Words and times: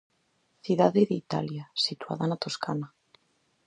Cidade 0.65 1.01
de 1.09 1.15
Italia, 1.25 1.65
situada 1.85 2.25
na 2.29 2.37
Toscana. 2.43 2.87